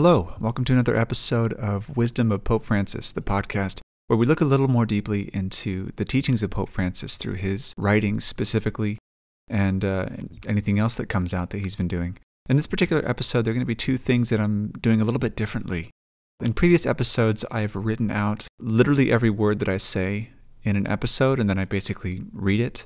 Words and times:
Hello, 0.00 0.32
welcome 0.38 0.64
to 0.64 0.72
another 0.72 0.94
episode 0.94 1.52
of 1.54 1.96
Wisdom 1.96 2.30
of 2.30 2.44
Pope 2.44 2.64
Francis, 2.64 3.10
the 3.10 3.20
podcast 3.20 3.80
where 4.06 4.16
we 4.16 4.26
look 4.26 4.40
a 4.40 4.44
little 4.44 4.68
more 4.68 4.86
deeply 4.86 5.28
into 5.34 5.90
the 5.96 6.04
teachings 6.04 6.40
of 6.40 6.50
Pope 6.50 6.68
Francis 6.68 7.16
through 7.16 7.34
his 7.34 7.74
writings 7.76 8.24
specifically 8.24 8.96
and 9.48 9.84
uh, 9.84 10.06
anything 10.46 10.78
else 10.78 10.94
that 10.94 11.08
comes 11.08 11.34
out 11.34 11.50
that 11.50 11.62
he's 11.62 11.74
been 11.74 11.88
doing. 11.88 12.16
In 12.48 12.54
this 12.54 12.68
particular 12.68 13.02
episode, 13.08 13.42
there 13.42 13.50
are 13.50 13.54
going 13.54 13.66
to 13.66 13.66
be 13.66 13.74
two 13.74 13.96
things 13.96 14.30
that 14.30 14.38
I'm 14.38 14.68
doing 14.80 15.00
a 15.00 15.04
little 15.04 15.18
bit 15.18 15.34
differently. 15.34 15.90
In 16.38 16.52
previous 16.52 16.86
episodes, 16.86 17.44
I've 17.50 17.74
written 17.74 18.12
out 18.12 18.46
literally 18.60 19.10
every 19.10 19.30
word 19.30 19.58
that 19.58 19.68
I 19.68 19.78
say 19.78 20.30
in 20.62 20.76
an 20.76 20.86
episode, 20.86 21.40
and 21.40 21.50
then 21.50 21.58
I 21.58 21.64
basically 21.64 22.22
read 22.32 22.60
it. 22.60 22.84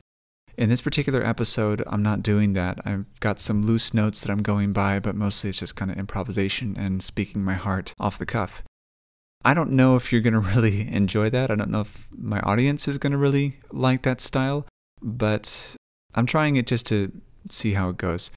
In 0.62 0.68
this 0.68 0.80
particular 0.80 1.26
episode, 1.26 1.82
I'm 1.88 2.04
not 2.04 2.22
doing 2.22 2.52
that. 2.52 2.78
I've 2.84 3.04
got 3.18 3.40
some 3.40 3.62
loose 3.62 3.92
notes 3.92 4.20
that 4.20 4.30
I'm 4.30 4.44
going 4.44 4.72
by, 4.72 5.00
but 5.00 5.16
mostly 5.16 5.50
it's 5.50 5.58
just 5.58 5.74
kind 5.74 5.90
of 5.90 5.98
improvisation 5.98 6.76
and 6.78 7.02
speaking 7.02 7.42
my 7.42 7.54
heart 7.54 7.92
off 7.98 8.16
the 8.16 8.24
cuff. 8.24 8.62
I 9.44 9.54
don't 9.54 9.72
know 9.72 9.96
if 9.96 10.12
you're 10.12 10.20
going 10.20 10.34
to 10.40 10.54
really 10.54 10.82
enjoy 10.94 11.30
that. 11.30 11.50
I 11.50 11.56
don't 11.56 11.72
know 11.72 11.80
if 11.80 12.06
my 12.16 12.38
audience 12.42 12.86
is 12.86 12.98
going 12.98 13.10
to 13.10 13.18
really 13.18 13.58
like 13.72 14.02
that 14.02 14.20
style, 14.20 14.64
but 15.02 15.74
I'm 16.14 16.26
trying 16.26 16.54
it 16.54 16.68
just 16.68 16.86
to 16.86 17.10
see 17.50 17.72
how 17.72 17.88
it 17.88 17.96
goes. 17.96 18.30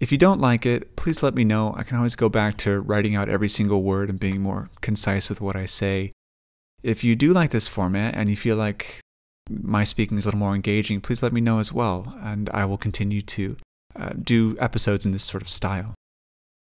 If 0.00 0.12
you 0.12 0.18
don't 0.18 0.38
like 0.38 0.66
it, 0.66 0.96
please 0.96 1.22
let 1.22 1.34
me 1.34 1.44
know. 1.44 1.72
I 1.78 1.82
can 1.82 1.96
always 1.96 2.14
go 2.14 2.28
back 2.28 2.58
to 2.58 2.78
writing 2.78 3.14
out 3.14 3.30
every 3.30 3.48
single 3.48 3.82
word 3.82 4.10
and 4.10 4.20
being 4.20 4.42
more 4.42 4.68
concise 4.82 5.30
with 5.30 5.40
what 5.40 5.56
I 5.56 5.64
say. 5.64 6.12
If 6.82 7.02
you 7.04 7.16
do 7.16 7.32
like 7.32 7.52
this 7.52 7.68
format 7.68 8.16
and 8.16 8.28
you 8.28 8.36
feel 8.36 8.56
like 8.56 8.99
my 9.50 9.84
speaking 9.84 10.16
is 10.16 10.24
a 10.24 10.28
little 10.28 10.38
more 10.38 10.54
engaging, 10.54 11.00
please 11.00 11.22
let 11.22 11.32
me 11.32 11.40
know 11.40 11.58
as 11.58 11.72
well, 11.72 12.14
and 12.22 12.48
I 12.50 12.64
will 12.64 12.78
continue 12.78 13.22
to 13.22 13.56
uh, 13.96 14.10
do 14.22 14.56
episodes 14.60 15.04
in 15.04 15.12
this 15.12 15.24
sort 15.24 15.42
of 15.42 15.50
style. 15.50 15.94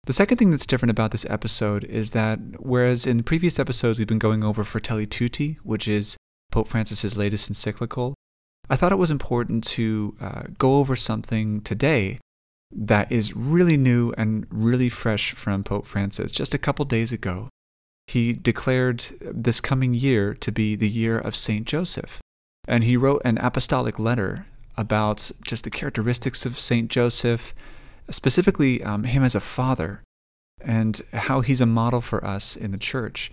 The 0.04 0.12
second 0.12 0.36
thing 0.36 0.50
that's 0.50 0.66
different 0.66 0.90
about 0.90 1.10
this 1.10 1.26
episode 1.28 1.84
is 1.84 2.12
that 2.12 2.38
whereas 2.60 3.06
in 3.06 3.24
previous 3.24 3.58
episodes 3.58 3.98
we've 3.98 4.06
been 4.06 4.18
going 4.18 4.44
over 4.44 4.62
Fratelli 4.62 5.06
Tutti, 5.06 5.58
which 5.64 5.88
is 5.88 6.16
Pope 6.52 6.68
Francis's 6.68 7.16
latest 7.16 7.48
encyclical, 7.48 8.14
I 8.70 8.76
thought 8.76 8.92
it 8.92 8.96
was 8.96 9.10
important 9.10 9.64
to 9.64 10.16
uh, 10.20 10.42
go 10.58 10.76
over 10.76 10.94
something 10.94 11.60
today 11.62 12.18
that 12.70 13.10
is 13.10 13.34
really 13.34 13.76
new 13.76 14.12
and 14.16 14.46
really 14.50 14.88
fresh 14.88 15.32
from 15.32 15.64
Pope 15.64 15.86
Francis. 15.86 16.30
Just 16.32 16.54
a 16.54 16.58
couple 16.58 16.84
days 16.84 17.12
ago, 17.12 17.48
he 18.06 18.32
declared 18.32 19.06
this 19.20 19.60
coming 19.60 19.94
year 19.94 20.34
to 20.34 20.52
be 20.52 20.76
the 20.76 20.88
year 20.88 21.18
of 21.18 21.34
Saint 21.34 21.66
Joseph. 21.66 22.20
And 22.66 22.84
he 22.84 22.96
wrote 22.96 23.22
an 23.24 23.38
apostolic 23.38 23.98
letter 23.98 24.46
about 24.76 25.30
just 25.42 25.64
the 25.64 25.70
characteristics 25.70 26.44
of 26.44 26.58
St. 26.58 26.88
Joseph, 26.90 27.54
specifically 28.10 28.82
um, 28.82 29.04
him 29.04 29.24
as 29.24 29.34
a 29.34 29.40
father, 29.40 30.00
and 30.60 31.00
how 31.12 31.40
he's 31.40 31.60
a 31.60 31.66
model 31.66 32.00
for 32.00 32.24
us 32.24 32.56
in 32.56 32.72
the 32.72 32.78
church. 32.78 33.30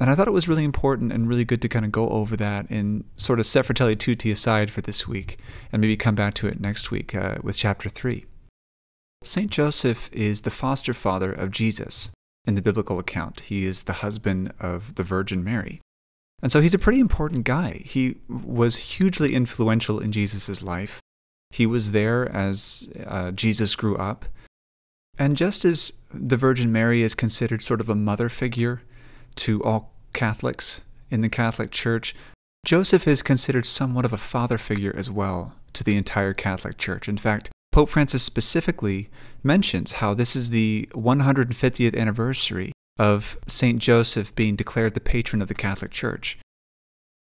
And 0.00 0.10
I 0.10 0.14
thought 0.14 0.28
it 0.28 0.32
was 0.32 0.48
really 0.48 0.64
important 0.64 1.12
and 1.12 1.28
really 1.28 1.44
good 1.44 1.62
to 1.62 1.68
kind 1.68 1.84
of 1.84 1.92
go 1.92 2.08
over 2.08 2.36
that 2.36 2.68
and 2.68 3.04
sort 3.16 3.38
of 3.38 3.46
set 3.46 3.66
Fratelli 3.66 3.94
Tutti 3.94 4.30
aside 4.30 4.70
for 4.70 4.80
this 4.80 5.06
week 5.06 5.38
and 5.70 5.80
maybe 5.80 5.96
come 5.96 6.16
back 6.16 6.34
to 6.34 6.48
it 6.48 6.60
next 6.60 6.90
week 6.90 7.14
uh, 7.14 7.36
with 7.42 7.56
chapter 7.56 7.88
3. 7.88 8.24
St. 9.22 9.50
Joseph 9.50 10.10
is 10.12 10.40
the 10.40 10.50
foster 10.50 10.92
father 10.92 11.32
of 11.32 11.50
Jesus 11.50 12.10
in 12.44 12.56
the 12.56 12.62
biblical 12.62 12.98
account. 12.98 13.40
He 13.40 13.64
is 13.64 13.84
the 13.84 13.94
husband 13.94 14.52
of 14.58 14.96
the 14.96 15.04
Virgin 15.04 15.44
Mary. 15.44 15.80
And 16.44 16.52
so 16.52 16.60
he's 16.60 16.74
a 16.74 16.78
pretty 16.78 17.00
important 17.00 17.44
guy. 17.44 17.80
He 17.86 18.16
was 18.28 18.76
hugely 18.76 19.34
influential 19.34 19.98
in 19.98 20.12
Jesus' 20.12 20.62
life. 20.62 21.00
He 21.48 21.64
was 21.64 21.92
there 21.92 22.30
as 22.30 22.92
uh, 23.06 23.30
Jesus 23.30 23.74
grew 23.74 23.96
up. 23.96 24.26
And 25.16 25.38
just 25.38 25.64
as 25.64 25.94
the 26.12 26.36
Virgin 26.36 26.70
Mary 26.70 27.02
is 27.02 27.14
considered 27.14 27.62
sort 27.62 27.80
of 27.80 27.88
a 27.88 27.94
mother 27.94 28.28
figure 28.28 28.82
to 29.36 29.64
all 29.64 29.94
Catholics 30.12 30.82
in 31.10 31.22
the 31.22 31.30
Catholic 31.30 31.70
Church, 31.70 32.14
Joseph 32.66 33.08
is 33.08 33.22
considered 33.22 33.64
somewhat 33.64 34.04
of 34.04 34.12
a 34.12 34.18
father 34.18 34.58
figure 34.58 34.94
as 34.94 35.10
well 35.10 35.54
to 35.72 35.82
the 35.82 35.96
entire 35.96 36.34
Catholic 36.34 36.76
Church. 36.76 37.08
In 37.08 37.16
fact, 37.16 37.48
Pope 37.72 37.88
Francis 37.88 38.22
specifically 38.22 39.08
mentions 39.42 39.92
how 39.92 40.12
this 40.12 40.36
is 40.36 40.50
the 40.50 40.90
150th 40.92 41.96
anniversary 41.96 42.72
of 42.98 43.38
St. 43.46 43.78
Joseph 43.78 44.34
being 44.34 44.56
declared 44.56 44.94
the 44.94 45.00
patron 45.00 45.42
of 45.42 45.48
the 45.48 45.54
Catholic 45.54 45.90
Church. 45.90 46.38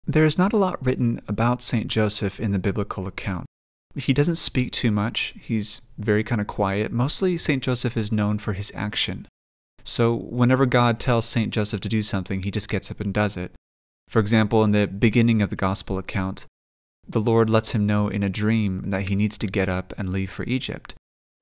There 0.06 0.26
is 0.26 0.38
not 0.38 0.54
a 0.54 0.58
lot 0.58 0.86
written 0.86 1.22
about 1.28 1.62
St. 1.62 1.88
Joseph 1.88 2.40
in 2.40 2.52
the 2.52 2.60
biblical 2.60 3.08
account. 3.08 3.46
He 3.96 4.14
doesn't 4.14 4.36
speak 4.36 4.72
too 4.72 4.92
much, 4.92 5.34
he's 5.40 5.82
very 5.98 6.24
kind 6.24 6.42
of 6.42 6.48
quiet. 6.48 6.92
Mostly, 6.92 7.38
St. 7.38 7.64
Joseph 7.64 7.96
is 7.96 8.12
known 8.12 8.40
for 8.40 8.54
his 8.54 8.72
action. 8.76 9.28
So, 9.84 10.14
whenever 10.16 10.66
God 10.66 11.00
tells 11.00 11.28
St. 11.28 11.54
Joseph 11.54 11.82
to 11.82 11.90
do 11.90 12.02
something, 12.02 12.42
he 12.42 12.52
just 12.52 12.70
gets 12.70 12.90
up 12.90 13.00
and 13.00 13.14
does 13.14 13.38
it. 13.38 13.52
For 14.08 14.20
example, 14.20 14.64
in 14.64 14.72
the 14.72 14.88
beginning 14.88 15.42
of 15.42 15.50
the 15.50 15.56
Gospel 15.56 15.98
account, 15.98 16.48
the 17.08 17.22
Lord 17.22 17.50
lets 17.50 17.74
him 17.74 17.86
know 17.86 18.08
in 18.08 18.24
a 18.24 18.30
dream 18.30 18.90
that 18.90 19.04
he 19.04 19.16
needs 19.16 19.38
to 19.40 19.48
get 19.48 19.70
up 19.70 19.94
and 19.98 20.10
leave 20.10 20.32
for 20.32 20.44
Egypt. 20.44 20.96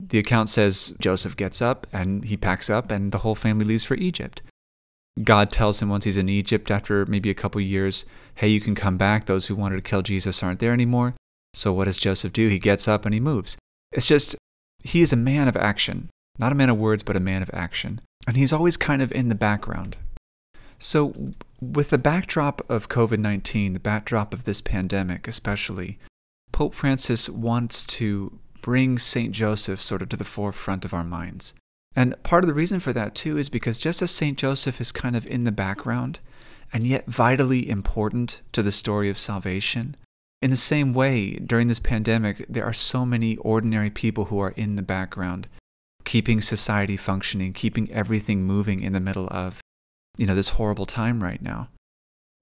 The 0.04 0.18
account 0.18 0.50
says 0.50 0.94
Joseph 0.98 1.36
gets 1.36 1.62
up 1.62 1.86
and 1.92 2.24
he 2.24 2.36
packs 2.36 2.68
up 2.68 2.90
and 2.90 3.12
the 3.12 3.18
whole 3.18 3.36
family 3.36 3.64
leaves 3.64 3.84
for 3.84 3.94
Egypt. 3.94 4.42
God 5.22 5.50
tells 5.50 5.80
him 5.80 5.88
once 5.88 6.04
he's 6.04 6.16
in 6.16 6.28
Egypt 6.28 6.70
after 6.70 7.06
maybe 7.06 7.30
a 7.30 7.34
couple 7.34 7.60
years, 7.60 8.04
hey, 8.36 8.48
you 8.48 8.60
can 8.60 8.74
come 8.74 8.96
back. 8.96 9.26
Those 9.26 9.46
who 9.46 9.54
wanted 9.54 9.76
to 9.76 9.82
kill 9.82 10.02
Jesus 10.02 10.42
aren't 10.42 10.58
there 10.58 10.72
anymore. 10.72 11.14
So 11.54 11.72
what 11.72 11.84
does 11.84 11.98
Joseph 11.98 12.32
do? 12.32 12.48
He 12.48 12.58
gets 12.58 12.88
up 12.88 13.04
and 13.04 13.12
he 13.14 13.20
moves. 13.20 13.56
It's 13.92 14.08
just, 14.08 14.34
he 14.82 15.02
is 15.02 15.12
a 15.12 15.16
man 15.16 15.48
of 15.48 15.56
action. 15.56 16.08
Not 16.38 16.52
a 16.52 16.56
man 16.56 16.70
of 16.70 16.78
words, 16.78 17.02
but 17.02 17.16
a 17.16 17.20
man 17.20 17.42
of 17.42 17.50
action. 17.52 18.00
And 18.26 18.36
he's 18.36 18.52
always 18.52 18.76
kind 18.76 19.02
of 19.02 19.12
in 19.12 19.28
the 19.28 19.34
background. 19.34 19.96
So, 20.78 21.34
with 21.60 21.90
the 21.90 21.98
backdrop 21.98 22.68
of 22.68 22.88
COVID 22.88 23.18
19, 23.18 23.74
the 23.74 23.78
backdrop 23.78 24.34
of 24.34 24.44
this 24.44 24.60
pandemic 24.60 25.28
especially, 25.28 25.98
Pope 26.50 26.74
Francis 26.74 27.28
wants 27.28 27.84
to 27.84 28.38
bring 28.62 28.98
St. 28.98 29.32
Joseph 29.32 29.82
sort 29.82 30.00
of 30.00 30.08
to 30.08 30.16
the 30.16 30.24
forefront 30.24 30.84
of 30.84 30.94
our 30.94 31.04
minds. 31.04 31.52
And 31.94 32.20
part 32.22 32.42
of 32.42 32.48
the 32.48 32.54
reason 32.54 32.80
for 32.80 32.94
that, 32.94 33.14
too, 33.14 33.36
is 33.36 33.50
because 33.50 33.78
just 33.78 34.00
as 34.00 34.10
St. 34.10 34.38
Joseph 34.38 34.80
is 34.80 34.92
kind 34.92 35.14
of 35.14 35.26
in 35.26 35.44
the 35.44 35.52
background 35.52 36.20
and 36.72 36.86
yet 36.86 37.06
vitally 37.06 37.68
important 37.68 38.40
to 38.52 38.62
the 38.62 38.72
story 38.72 39.10
of 39.10 39.18
salvation, 39.18 39.94
in 40.40 40.50
the 40.50 40.56
same 40.56 40.94
way, 40.94 41.34
during 41.34 41.68
this 41.68 41.80
pandemic, 41.80 42.46
there 42.48 42.64
are 42.64 42.72
so 42.72 43.04
many 43.04 43.36
ordinary 43.36 43.90
people 43.90 44.26
who 44.26 44.38
are 44.40 44.54
in 44.56 44.76
the 44.76 44.82
background, 44.82 45.48
keeping 46.04 46.40
society 46.40 46.96
functioning, 46.96 47.52
keeping 47.52 47.92
everything 47.92 48.44
moving 48.44 48.80
in 48.80 48.94
the 48.94 49.00
middle 49.00 49.28
of, 49.30 49.60
you 50.16 50.26
know, 50.26 50.34
this 50.34 50.50
horrible 50.50 50.86
time 50.86 51.22
right 51.22 51.42
now 51.42 51.68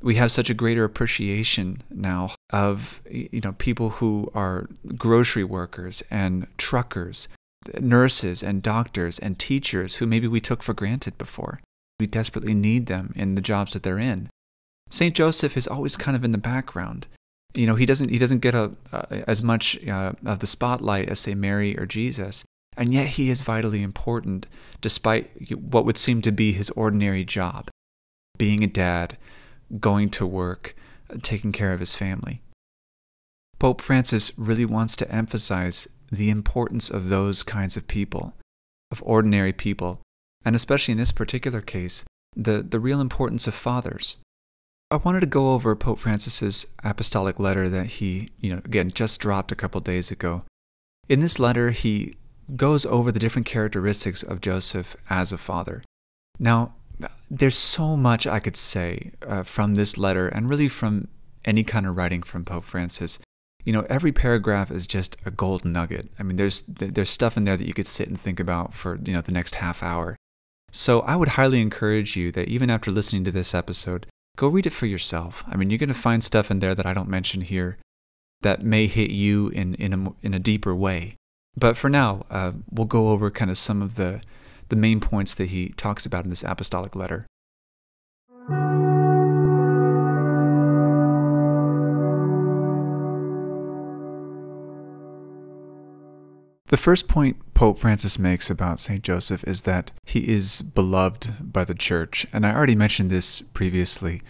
we 0.02 0.14
have 0.16 0.32
such 0.32 0.50
a 0.50 0.54
greater 0.54 0.84
appreciation 0.84 1.78
now 1.90 2.30
of 2.50 3.02
you 3.10 3.40
know 3.42 3.52
people 3.52 3.90
who 3.90 4.30
are 4.34 4.68
grocery 4.96 5.44
workers 5.44 6.02
and 6.10 6.46
truckers 6.56 7.28
nurses 7.78 8.42
and 8.42 8.62
doctors 8.62 9.18
and 9.18 9.38
teachers 9.38 9.96
who 9.96 10.06
maybe 10.06 10.26
we 10.26 10.40
took 10.40 10.62
for 10.62 10.72
granted 10.72 11.18
before. 11.18 11.58
We 11.98 12.06
desperately 12.06 12.54
need 12.54 12.86
them 12.86 13.12
in 13.14 13.34
the 13.34 13.42
jobs 13.42 13.74
that 13.74 13.82
they're 13.82 13.98
in. 13.98 14.30
St 14.90 15.14
joseph 15.14 15.56
is 15.56 15.68
always 15.68 15.96
kind 15.96 16.16
of 16.16 16.24
in 16.24 16.32
the 16.32 16.38
background. 16.38 17.06
You 17.54 17.66
know 17.66 17.74
he 17.74 17.86
doesn't 17.86 18.08
he 18.08 18.18
doesn't 18.18 18.38
get 18.38 18.54
a, 18.54 18.72
as 19.26 19.42
much 19.42 19.78
uh, 19.86 20.12
of 20.24 20.38
the 20.38 20.46
spotlight 20.46 21.08
as 21.08 21.20
say 21.20 21.34
mary 21.34 21.76
or 21.76 21.84
jesus 21.84 22.44
and 22.76 22.94
yet 22.94 23.08
he 23.08 23.28
is 23.28 23.42
vitally 23.42 23.82
important 23.82 24.46
despite 24.80 25.52
what 25.54 25.84
would 25.84 25.98
seem 25.98 26.22
to 26.22 26.32
be 26.32 26.52
his 26.52 26.70
ordinary 26.70 27.24
job. 27.24 27.68
Being 28.38 28.64
a 28.64 28.68
dad 28.68 29.18
going 29.78 30.10
to 30.10 30.26
work, 30.26 30.74
taking 31.22 31.52
care 31.52 31.72
of 31.72 31.80
his 31.80 31.94
family. 31.94 32.42
Pope 33.58 33.80
Francis 33.80 34.32
really 34.38 34.64
wants 34.64 34.96
to 34.96 35.12
emphasize 35.12 35.86
the 36.10 36.30
importance 36.30 36.90
of 36.90 37.08
those 37.08 37.42
kinds 37.42 37.76
of 37.76 37.86
people, 37.86 38.34
of 38.90 39.02
ordinary 39.04 39.52
people, 39.52 40.00
and 40.44 40.56
especially 40.56 40.92
in 40.92 40.98
this 40.98 41.12
particular 41.12 41.60
case, 41.60 42.04
the, 42.34 42.62
the 42.62 42.80
real 42.80 43.00
importance 43.00 43.46
of 43.46 43.54
fathers. 43.54 44.16
I 44.90 44.96
wanted 44.96 45.20
to 45.20 45.26
go 45.26 45.52
over 45.52 45.76
Pope 45.76 46.00
Francis's 46.00 46.66
apostolic 46.82 47.38
letter 47.38 47.68
that 47.68 47.86
he, 47.86 48.30
you 48.40 48.54
know, 48.54 48.62
again, 48.64 48.90
just 48.90 49.20
dropped 49.20 49.52
a 49.52 49.56
couple 49.56 49.80
days 49.80 50.10
ago. 50.10 50.42
In 51.08 51.20
this 51.20 51.38
letter, 51.38 51.70
he 51.70 52.14
goes 52.56 52.84
over 52.86 53.12
the 53.12 53.20
different 53.20 53.46
characteristics 53.46 54.22
of 54.22 54.40
Joseph 54.40 54.96
as 55.08 55.30
a 55.30 55.38
father. 55.38 55.82
Now, 56.38 56.74
there's 57.30 57.56
so 57.56 57.96
much 57.96 58.26
I 58.26 58.40
could 58.40 58.56
say 58.56 59.12
uh, 59.26 59.42
from 59.42 59.74
this 59.74 59.96
letter 59.96 60.28
and 60.28 60.48
really 60.48 60.68
from 60.68 61.08
any 61.44 61.64
kind 61.64 61.86
of 61.86 61.96
writing 61.96 62.22
from 62.22 62.44
Pope 62.44 62.64
Francis. 62.64 63.18
You 63.64 63.72
know, 63.72 63.86
every 63.88 64.12
paragraph 64.12 64.70
is 64.70 64.86
just 64.86 65.16
a 65.24 65.30
gold 65.30 65.64
nugget. 65.64 66.08
I 66.18 66.22
mean, 66.22 66.36
there's 66.36 66.62
there's 66.62 67.10
stuff 67.10 67.36
in 67.36 67.44
there 67.44 67.56
that 67.56 67.66
you 67.66 67.74
could 67.74 67.86
sit 67.86 68.08
and 68.08 68.18
think 68.18 68.40
about 68.40 68.72
for, 68.74 68.98
you 69.04 69.12
know, 69.12 69.20
the 69.20 69.32
next 69.32 69.56
half 69.56 69.82
hour. 69.82 70.16
So, 70.72 71.00
I 71.00 71.16
would 71.16 71.30
highly 71.30 71.60
encourage 71.60 72.16
you 72.16 72.30
that 72.32 72.48
even 72.48 72.70
after 72.70 72.90
listening 72.90 73.24
to 73.24 73.32
this 73.32 73.54
episode, 73.54 74.06
go 74.36 74.48
read 74.48 74.66
it 74.66 74.72
for 74.72 74.86
yourself. 74.86 75.44
I 75.46 75.56
mean, 75.56 75.68
you're 75.68 75.78
going 75.78 75.88
to 75.88 75.94
find 75.94 76.24
stuff 76.24 76.50
in 76.50 76.60
there 76.60 76.74
that 76.74 76.86
I 76.86 76.94
don't 76.94 77.08
mention 77.08 77.42
here 77.42 77.76
that 78.42 78.62
may 78.62 78.86
hit 78.86 79.10
you 79.10 79.48
in 79.48 79.74
in 79.74 79.92
a 79.92 80.12
in 80.22 80.32
a 80.32 80.38
deeper 80.38 80.74
way. 80.74 81.16
But 81.56 81.76
for 81.76 81.90
now, 81.90 82.24
uh, 82.30 82.52
we'll 82.70 82.86
go 82.86 83.10
over 83.10 83.30
kind 83.30 83.50
of 83.50 83.58
some 83.58 83.82
of 83.82 83.96
the 83.96 84.22
the 84.70 84.76
main 84.76 85.00
points 85.00 85.34
that 85.34 85.50
he 85.50 85.68
talks 85.70 86.06
about 86.06 86.24
in 86.24 86.30
this 86.30 86.42
apostolic 86.42 86.96
letter. 86.96 87.26
The 96.70 96.76
first 96.76 97.08
point 97.08 97.36
Pope 97.52 97.80
Francis 97.80 98.16
makes 98.16 98.48
about 98.48 98.78
St. 98.78 99.02
Joseph 99.02 99.42
is 99.42 99.62
that 99.62 99.90
he 100.06 100.28
is 100.28 100.62
beloved 100.62 101.52
by 101.52 101.64
the 101.64 101.74
Church. 101.74 102.28
And 102.32 102.46
I 102.46 102.54
already 102.54 102.76
mentioned 102.76 103.10
this 103.10 103.40
previously, 103.40 104.20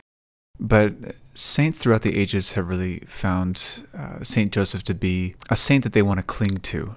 but 0.58 0.94
saints 1.34 1.78
throughout 1.78 2.00
the 2.00 2.16
ages 2.16 2.52
have 2.52 2.68
really 2.68 3.00
found 3.00 3.86
uh, 3.96 4.22
St. 4.22 4.50
Joseph 4.50 4.82
to 4.84 4.94
be 4.94 5.34
a 5.50 5.56
saint 5.56 5.84
that 5.84 5.92
they 5.92 6.00
want 6.00 6.18
to 6.18 6.22
cling 6.22 6.60
to. 6.60 6.94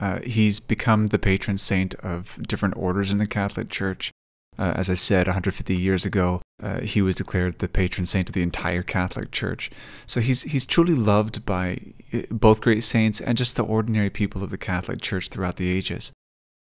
Uh, 0.00 0.20
he's 0.20 0.60
become 0.60 1.08
the 1.08 1.18
patron 1.18 1.58
saint 1.58 1.94
of 1.96 2.38
different 2.46 2.76
orders 2.76 3.10
in 3.10 3.18
the 3.18 3.26
Catholic 3.26 3.68
Church. 3.68 4.12
Uh, 4.58 4.72
as 4.74 4.90
I 4.90 4.94
said, 4.94 5.28
150 5.28 5.76
years 5.76 6.04
ago, 6.04 6.42
uh, 6.60 6.80
he 6.80 7.00
was 7.00 7.14
declared 7.14 7.58
the 7.58 7.68
patron 7.68 8.04
saint 8.04 8.28
of 8.28 8.34
the 8.34 8.42
entire 8.42 8.82
Catholic 8.82 9.30
Church. 9.30 9.70
So 10.06 10.20
he's 10.20 10.42
he's 10.42 10.66
truly 10.66 10.94
loved 10.94 11.46
by 11.46 11.78
uh, 12.12 12.22
both 12.30 12.60
great 12.60 12.82
saints 12.82 13.20
and 13.20 13.38
just 13.38 13.54
the 13.54 13.64
ordinary 13.64 14.10
people 14.10 14.42
of 14.42 14.50
the 14.50 14.58
Catholic 14.58 15.00
Church 15.00 15.28
throughout 15.28 15.56
the 15.56 15.70
ages. 15.70 16.10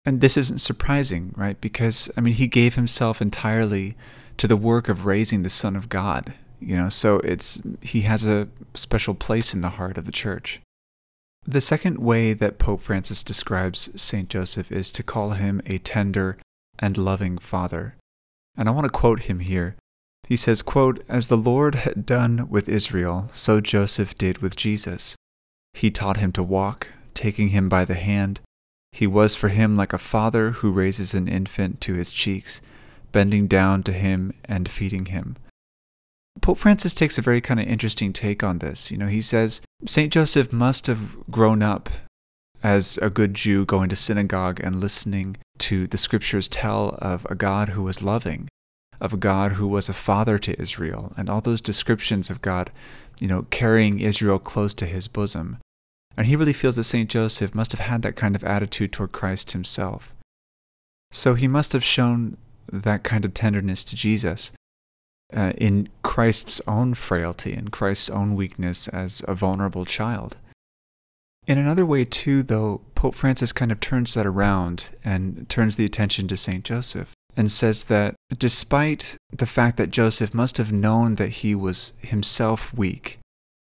And 0.05 0.19
this 0.19 0.37
isn't 0.37 0.59
surprising, 0.59 1.33
right? 1.37 1.59
Because 1.59 2.11
I 2.17 2.21
mean, 2.21 2.33
he 2.33 2.47
gave 2.47 2.75
himself 2.75 3.21
entirely 3.21 3.95
to 4.37 4.47
the 4.47 4.57
work 4.57 4.89
of 4.89 5.05
raising 5.05 5.43
the 5.43 5.49
Son 5.49 5.75
of 5.75 5.87
God. 5.87 6.33
You 6.59 6.75
know, 6.75 6.89
so 6.89 7.19
it's 7.19 7.61
he 7.81 8.01
has 8.01 8.25
a 8.25 8.49
special 8.73 9.13
place 9.13 9.53
in 9.53 9.61
the 9.61 9.69
heart 9.69 9.97
of 9.97 10.05
the 10.05 10.11
Church. 10.11 10.59
The 11.45 11.61
second 11.61 11.97
way 11.97 12.33
that 12.33 12.59
Pope 12.59 12.81
Francis 12.81 13.23
describes 13.23 13.89
Saint 13.99 14.29
Joseph 14.29 14.71
is 14.71 14.91
to 14.91 15.03
call 15.03 15.31
him 15.31 15.61
a 15.65 15.77
tender 15.79 16.37
and 16.77 16.97
loving 16.97 17.37
father. 17.37 17.95
And 18.57 18.67
I 18.67 18.71
want 18.71 18.85
to 18.85 18.91
quote 18.91 19.21
him 19.21 19.39
here. 19.39 19.75
He 20.27 20.35
says, 20.35 20.61
quote, 20.61 21.03
As 21.09 21.27
the 21.27 21.37
Lord 21.37 21.75
had 21.75 22.05
done 22.05 22.49
with 22.49 22.69
Israel, 22.69 23.29
so 23.33 23.61
Joseph 23.61 24.17
did 24.17 24.39
with 24.39 24.55
Jesus. 24.55 25.15
He 25.73 25.89
taught 25.89 26.17
him 26.17 26.31
to 26.33 26.43
walk, 26.43 26.89
taking 27.13 27.49
him 27.49 27.69
by 27.69 27.85
the 27.85 27.95
hand. 27.95 28.39
He 28.91 29.07
was 29.07 29.35
for 29.35 29.49
him 29.49 29.75
like 29.75 29.93
a 29.93 29.97
father 29.97 30.51
who 30.51 30.71
raises 30.71 31.13
an 31.13 31.27
infant 31.27 31.81
to 31.81 31.95
his 31.95 32.13
cheeks, 32.13 32.61
bending 33.11 33.47
down 33.47 33.81
to 33.83 33.93
him 33.93 34.33
and 34.45 34.69
feeding 34.69 35.05
him. 35.05 35.37
Pope 36.41 36.57
Francis 36.57 36.93
takes 36.93 37.17
a 37.17 37.21
very 37.21 37.41
kind 37.41 37.59
of 37.59 37.67
interesting 37.67 38.13
take 38.13 38.43
on 38.43 38.59
this. 38.59 38.91
You 38.91 38.97
know, 38.97 39.07
he 39.07 39.21
says 39.21 39.61
St. 39.85 40.11
Joseph 40.11 40.53
must 40.53 40.87
have 40.87 41.17
grown 41.29 41.61
up 41.61 41.89
as 42.63 42.97
a 43.01 43.09
good 43.09 43.33
Jew 43.33 43.65
going 43.65 43.89
to 43.89 43.95
synagogue 43.95 44.59
and 44.63 44.81
listening 44.81 45.37
to 45.59 45.87
the 45.87 45.97
scriptures 45.97 46.47
tell 46.47 46.97
of 47.01 47.25
a 47.29 47.35
God 47.35 47.69
who 47.69 47.83
was 47.83 48.01
loving, 48.01 48.47
of 48.99 49.13
a 49.13 49.17
God 49.17 49.53
who 49.53 49.67
was 49.67 49.89
a 49.89 49.93
father 49.93 50.37
to 50.39 50.59
Israel, 50.59 51.13
and 51.15 51.29
all 51.29 51.41
those 51.41 51.61
descriptions 51.61 52.29
of 52.29 52.41
God, 52.41 52.71
you 53.19 53.27
know, 53.27 53.45
carrying 53.49 53.99
Israel 53.99 54.39
close 54.39 54.73
to 54.75 54.85
his 54.85 55.07
bosom. 55.07 55.57
And 56.17 56.27
he 56.27 56.35
really 56.35 56.53
feels 56.53 56.75
that 56.75 56.83
St. 56.83 57.09
Joseph 57.09 57.55
must 57.55 57.71
have 57.71 57.81
had 57.81 58.01
that 58.01 58.15
kind 58.15 58.35
of 58.35 58.43
attitude 58.43 58.91
toward 58.91 59.11
Christ 59.13 59.51
himself. 59.51 60.13
So 61.11 61.35
he 61.35 61.47
must 61.47 61.73
have 61.73 61.83
shown 61.83 62.37
that 62.71 63.03
kind 63.03 63.25
of 63.25 63.33
tenderness 63.33 63.83
to 63.85 63.95
Jesus 63.95 64.51
uh, 65.35 65.53
in 65.57 65.89
Christ's 66.03 66.61
own 66.67 66.93
frailty 66.93 67.53
in 67.53 67.69
Christ's 67.69 68.09
own 68.09 68.35
weakness 68.35 68.87
as 68.87 69.21
a 69.27 69.35
vulnerable 69.35 69.85
child. 69.85 70.37
In 71.47 71.57
another 71.57 71.85
way, 71.85 72.05
too, 72.05 72.43
though, 72.43 72.81
Pope 72.95 73.15
Francis 73.15 73.51
kind 73.51 73.71
of 73.71 73.79
turns 73.79 74.13
that 74.13 74.25
around 74.25 74.85
and 75.03 75.47
turns 75.49 75.75
the 75.75 75.85
attention 75.85 76.27
to 76.27 76.37
St. 76.37 76.63
Joseph 76.63 77.13
and 77.35 77.51
says 77.51 77.85
that 77.85 78.15
despite 78.37 79.17
the 79.31 79.45
fact 79.45 79.77
that 79.77 79.91
Joseph 79.91 80.33
must 80.33 80.57
have 80.57 80.71
known 80.71 81.15
that 81.15 81.29
he 81.29 81.55
was 81.55 81.93
himself 81.99 82.73
weak 82.73 83.17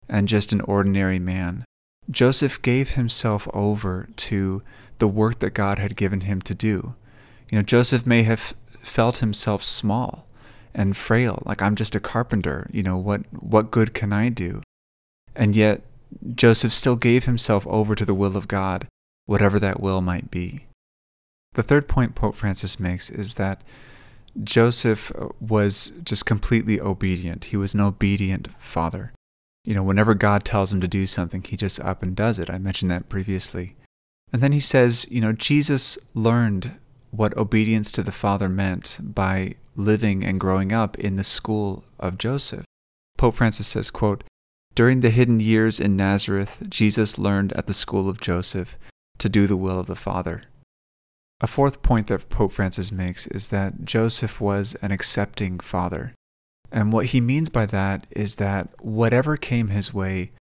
and 0.09 0.29
just 0.29 0.53
an 0.53 0.61
ordinary 0.63 1.19
man, 1.19 1.65
Joseph 2.11 2.61
gave 2.63 2.91
himself 2.91 3.49
over 3.53 4.09
to 4.17 4.63
the 4.99 5.09
work 5.09 5.41
that 5.41 5.55
God 5.55 5.79
had 5.79 5.97
given 5.97 6.21
him 6.21 6.41
to 6.43 6.55
do. 6.55 6.95
You 7.51 7.59
know, 7.59 7.63
Joseph 7.63 8.07
may 8.07 8.23
have 8.23 8.55
felt 8.83 9.19
himself 9.19 9.65
small 9.65 10.27
and 10.75 10.97
frail, 10.97 11.43
like 11.47 11.62
I'm 11.62 11.76
just 11.76 11.94
a 11.94 12.00
carpenter, 12.00 12.69
you 12.73 12.82
know, 12.82 12.97
what 12.97 13.23
what 13.32 13.71
good 13.71 13.94
can 13.94 14.12
I 14.12 14.29
do? 14.29 14.61
And 15.37 15.55
yet 15.56 15.82
Joseph 16.35 16.73
still 16.73 16.97
gave 16.97 17.25
himself 17.25 17.67
over 17.67 17.94
to 17.94 18.05
the 18.05 18.15
will 18.15 18.37
of 18.37 18.49
God, 18.49 18.87
whatever 19.26 19.59
that 19.61 19.81
will 19.81 20.00
might 20.00 20.31
be. 20.31 20.67
The 21.55 21.62
third 21.62 21.88
point 21.88 22.15
Pope 22.15 22.35
Francis 22.35 22.81
makes 22.81 23.11
is 23.11 23.35
that 23.35 23.62
Joseph 24.43 25.12
uh, 25.17 25.29
was 25.41 25.93
just 26.03 26.26
completely 26.26 26.81
obedient. 26.81 27.44
He 27.44 27.56
was 27.56 27.75
an 27.75 27.81
obedient 27.81 28.49
father. 28.59 29.12
You 29.65 29.75
know, 29.75 29.82
whenever 29.82 30.15
God 30.15 30.44
tells 30.44 30.73
him 30.73 30.81
to 30.81 30.88
do 30.88 31.06
something, 31.06 31.43
he 31.43 31.56
just 31.56 31.81
up 31.81 32.03
and 32.03 32.15
does 32.15 32.38
it. 32.38 32.50
I 32.50 32.59
mentioned 32.59 32.91
that 32.91 33.09
previously. 33.09 33.77
And 34.32 34.43
then 34.43 34.53
he 34.53 34.61
says, 34.61 35.06
you 35.11 35.20
know, 35.20 35.32
Jesus 35.32 35.97
learned 36.12 36.77
what 37.17 37.37
obedience 37.37 37.93
to 37.93 38.03
the 38.03 38.13
Father 38.13 38.49
meant 38.49 38.99
by 39.01 39.55
living 39.77 40.25
and 40.25 40.41
growing 40.41 40.73
up 40.73 40.99
in 40.99 41.17
the 41.17 41.25
school 41.25 41.85
of 41.99 42.19
Joseph. 42.19 42.65
Pope 43.17 43.37
Francis 43.37 43.69
says, 43.69 43.91
quote, 43.91 44.25
during 44.75 45.01
the 45.01 45.11
hidden 45.11 45.39
years 45.39 45.79
in 45.79 45.97
Nazareth, 45.97 46.65
Jesus 46.69 47.19
learned 47.19 47.53
at 47.53 47.67
the 47.67 47.73
school 47.73 48.09
of 48.09 48.21
Joseph 48.21 48.77
to 49.19 49.29
do 49.29 49.47
the 49.47 49.57
will 49.57 49.79
of 49.79 49.87
the 49.87 49.95
Father. 49.95 50.43
A 51.41 51.47
fourth 51.47 51.83
point 51.83 52.09
that 52.09 52.29
Pope 52.29 52.53
Francis 52.53 52.91
makes 52.91 53.27
is 53.29 53.51
that 53.51 53.85
Joseph 53.85 54.41
was 54.41 54.75
an 54.83 54.91
accepting 54.91 55.61
father. 55.61 56.15
And 56.73 56.93
what 56.93 57.07
he 57.07 57.21
means 57.21 57.51
by 57.51 57.67
that 57.67 58.07
is 58.11 58.37
that 58.37 58.71
whatever 58.85 59.37
came 59.37 59.69
his 59.69 59.95
way, 59.95 60.33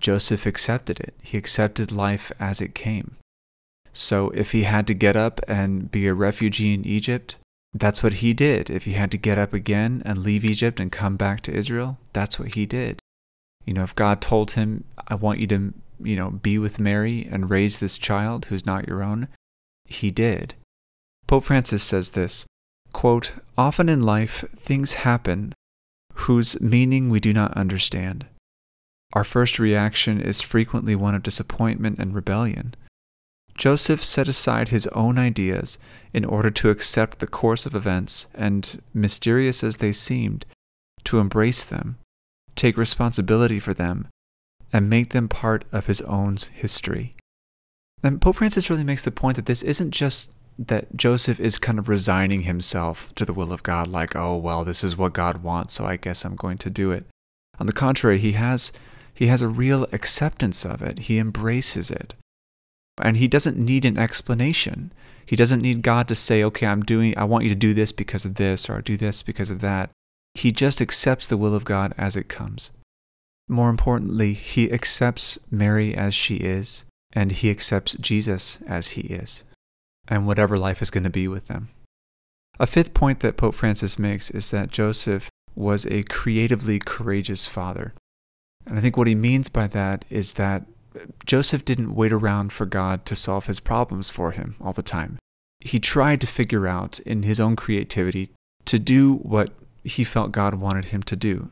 Joseph 0.00 0.46
accepted 0.46 1.00
it. 1.00 1.14
He 1.22 1.36
accepted 1.36 1.90
life 1.90 2.30
as 2.38 2.60
it 2.60 2.74
came. 2.74 3.16
So 3.92 4.30
if 4.30 4.52
he 4.52 4.62
had 4.62 4.86
to 4.86 4.94
get 4.94 5.16
up 5.16 5.40
and 5.46 5.90
be 5.90 6.06
a 6.06 6.14
refugee 6.14 6.74
in 6.74 6.86
Egypt, 6.86 7.36
that's 7.74 8.02
what 8.02 8.14
he 8.14 8.32
did. 8.32 8.70
If 8.70 8.84
he 8.84 8.92
had 8.92 9.10
to 9.12 9.18
get 9.18 9.38
up 9.38 9.52
again 9.52 10.02
and 10.04 10.18
leave 10.18 10.44
Egypt 10.44 10.80
and 10.80 10.92
come 10.92 11.16
back 11.16 11.40
to 11.42 11.54
Israel, 11.54 11.98
that's 12.12 12.38
what 12.38 12.54
he 12.54 12.66
did. 12.66 13.00
You 13.64 13.74
know, 13.74 13.82
if 13.82 13.94
God 13.94 14.20
told 14.20 14.52
him, 14.52 14.84
I 15.08 15.14
want 15.14 15.38
you 15.38 15.46
to, 15.48 15.74
you 16.02 16.16
know, 16.16 16.30
be 16.30 16.58
with 16.58 16.80
Mary 16.80 17.26
and 17.30 17.50
raise 17.50 17.78
this 17.78 17.98
child 17.98 18.46
who's 18.46 18.66
not 18.66 18.88
your 18.88 19.02
own, 19.02 19.28
he 19.86 20.10
did. 20.10 20.54
Pope 21.26 21.44
Francis 21.44 21.82
says 21.82 22.10
this 22.10 22.46
quote, 22.92 23.32
Often 23.56 23.88
in 23.88 24.02
life, 24.02 24.44
things 24.56 24.94
happen 24.94 25.54
whose 26.14 26.60
meaning 26.60 27.08
we 27.08 27.20
do 27.20 27.32
not 27.32 27.56
understand. 27.56 28.26
Our 29.14 29.24
first 29.24 29.58
reaction 29.58 30.20
is 30.20 30.40
frequently 30.40 30.94
one 30.94 31.14
of 31.14 31.22
disappointment 31.22 31.98
and 31.98 32.14
rebellion. 32.14 32.74
Joseph 33.62 34.02
set 34.02 34.26
aside 34.26 34.68
his 34.68 34.88
own 34.88 35.18
ideas 35.18 35.78
in 36.12 36.24
order 36.24 36.50
to 36.50 36.70
accept 36.70 37.20
the 37.20 37.28
course 37.28 37.64
of 37.64 37.76
events 37.76 38.26
and, 38.34 38.82
mysterious 38.92 39.62
as 39.62 39.76
they 39.76 39.92
seemed, 39.92 40.44
to 41.04 41.20
embrace 41.20 41.64
them 41.64 41.96
take 42.62 42.76
responsibility 42.76 43.58
for 43.58 43.74
them, 43.74 44.08
and 44.72 44.88
make 44.88 45.10
them 45.10 45.28
part 45.28 45.64
of 45.72 45.86
his 45.86 46.00
own 46.02 46.36
history. 46.54 47.14
And 48.02 48.20
Pope 48.20 48.36
Francis 48.36 48.70
really 48.70 48.84
makes 48.84 49.02
the 49.02 49.10
point 49.10 49.36
that 49.36 49.46
this 49.46 49.62
isn't 49.62 49.90
just 49.90 50.32
that 50.58 50.96
Joseph 50.96 51.40
is 51.40 51.58
kind 51.58 51.78
of 51.78 51.88
resigning 51.88 52.42
himself 52.42 53.12
to 53.16 53.24
the 53.24 53.32
will 53.32 53.52
of 53.52 53.62
God, 53.62 53.88
like, 53.88 54.14
oh, 54.14 54.36
well, 54.36 54.64
this 54.64 54.84
is 54.84 54.96
what 54.96 55.12
God 55.12 55.42
wants, 55.42 55.74
so 55.74 55.84
I 55.84 55.96
guess 55.96 56.24
I'm 56.24 56.36
going 56.36 56.58
to 56.58 56.70
do 56.70 56.90
it. 56.90 57.04
On 57.58 57.66
the 57.66 57.72
contrary, 57.72 58.18
he 58.18 58.32
has, 58.32 58.72
he 59.12 59.26
has 59.28 59.42
a 59.42 59.48
real 59.48 59.86
acceptance 59.92 60.64
of 60.64 60.82
it, 60.82 61.00
he 61.00 61.18
embraces 61.18 61.90
it. 61.90 62.14
And 63.00 63.16
he 63.16 63.28
doesn't 63.28 63.56
need 63.56 63.84
an 63.84 63.98
explanation. 63.98 64.92
He 65.24 65.36
doesn't 65.36 65.62
need 65.62 65.82
God 65.82 66.08
to 66.08 66.14
say, 66.14 66.42
okay, 66.44 66.66
I'm 66.66 66.82
doing, 66.82 67.16
I 67.16 67.24
want 67.24 67.44
you 67.44 67.50
to 67.50 67.56
do 67.56 67.72
this 67.72 67.92
because 67.92 68.24
of 68.24 68.34
this, 68.34 68.68
or 68.68 68.82
do 68.82 68.96
this 68.96 69.22
because 69.22 69.50
of 69.50 69.60
that. 69.60 69.90
He 70.34 70.52
just 70.52 70.80
accepts 70.80 71.26
the 71.26 71.36
will 71.36 71.54
of 71.54 71.64
God 71.64 71.94
as 71.96 72.16
it 72.16 72.28
comes. 72.28 72.70
More 73.48 73.70
importantly, 73.70 74.34
he 74.34 74.70
accepts 74.72 75.38
Mary 75.50 75.94
as 75.94 76.14
she 76.14 76.36
is, 76.36 76.84
and 77.12 77.32
he 77.32 77.50
accepts 77.50 77.94
Jesus 77.94 78.58
as 78.66 78.88
he 78.88 79.02
is, 79.02 79.44
and 80.08 80.26
whatever 80.26 80.56
life 80.56 80.80
is 80.80 80.90
going 80.90 81.04
to 81.04 81.10
be 81.10 81.28
with 81.28 81.48
them. 81.48 81.68
A 82.60 82.66
fifth 82.66 82.94
point 82.94 83.20
that 83.20 83.36
Pope 83.36 83.54
Francis 83.54 83.98
makes 83.98 84.30
is 84.30 84.50
that 84.50 84.70
Joseph 84.70 85.28
was 85.54 85.86
a 85.86 86.02
creatively 86.04 86.78
courageous 86.78 87.46
father. 87.46 87.94
And 88.66 88.78
I 88.78 88.80
think 88.80 88.96
what 88.96 89.06
he 89.06 89.14
means 89.14 89.48
by 89.48 89.66
that 89.68 90.04
is 90.08 90.34
that 90.34 90.66
Joseph 91.24 91.64
didn't 91.64 91.94
wait 91.94 92.12
around 92.12 92.52
for 92.52 92.66
God 92.66 93.06
to 93.06 93.16
solve 93.16 93.46
his 93.46 93.60
problems 93.60 94.08
for 94.10 94.32
him 94.32 94.56
all 94.60 94.72
the 94.72 94.82
time. 94.82 95.18
He 95.60 95.78
tried 95.78 96.20
to 96.20 96.26
figure 96.26 96.66
out 96.66 96.98
in 97.00 97.22
his 97.22 97.38
own 97.40 97.56
creativity 97.56 98.30
to 98.64 98.78
do 98.78 99.14
what 99.16 99.50
he 99.84 100.04
felt 100.04 100.32
God 100.32 100.54
wanted 100.54 100.86
him 100.86 101.02
to 101.04 101.16
do. 101.16 101.50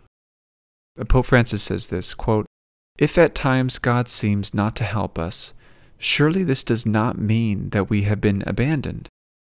Pope 1.08 1.26
Francis 1.26 1.62
says 1.62 1.86
this 1.86 2.14
quote, 2.14 2.46
If 2.98 3.16
at 3.16 3.34
times 3.34 3.78
God 3.78 4.08
seems 4.08 4.52
not 4.52 4.76
to 4.76 4.84
help 4.84 5.18
us, 5.18 5.52
surely 5.98 6.42
this 6.44 6.62
does 6.64 6.84
not 6.84 7.18
mean 7.18 7.70
that 7.70 7.88
we 7.88 8.02
have 8.02 8.20
been 8.20 8.42
abandoned. 8.46 9.08